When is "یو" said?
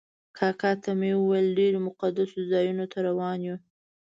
3.47-3.57